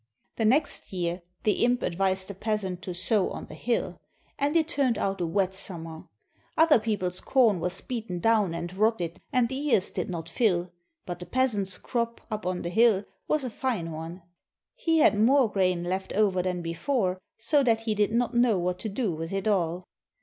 The 0.37 0.45
next 0.45 0.91
year 0.91 1.21
the 1.43 1.63
imp 1.63 1.83
advised 1.83 2.27
the 2.27 2.33
peasant 2.33 2.81
to 2.81 2.93
sow 2.95 3.29
on 3.29 3.45
the 3.45 3.53
hill; 3.53 3.99
and 4.39 4.55
it 4.57 4.67
turned 4.67 4.97
out 4.97 5.21
a 5.21 5.27
wet 5.27 5.51
simimer. 5.51 6.07
Other 6.57 6.79
people's 6.79 7.19
corn 7.21 7.59
was 7.59 7.79
beaten 7.81 8.17
down 8.19 8.55
and 8.55 8.73
rotted 8.75 9.21
and 9.31 9.47
the 9.47 9.55
ears 9.69 9.91
did 9.91 10.09
not 10.09 10.27
fill; 10.27 10.71
but 11.05 11.19
the 11.19 11.27
peasant's 11.27 11.77
crop, 11.77 12.19
up 12.31 12.47
on 12.47 12.63
the 12.63 12.69
hill, 12.69 13.03
was 13.27 13.43
a 13.43 13.51
fine 13.51 13.91
one. 13.91 14.23
He 14.73 14.97
had 14.97 15.19
more 15.19 15.51
grain 15.51 15.83
left 15.83 16.13
over 16.13 16.41
than 16.41 16.63
before, 16.63 17.19
so 17.37 17.61
that 17.61 17.81
he 17.81 17.93
did 17.93 18.11
not 18.11 18.33
know 18.33 18.57
what 18.57 18.79
to 18.79 18.89
do 18.89 19.11
with 19.13 19.31
it 19.31 19.47
all. 19.47 19.87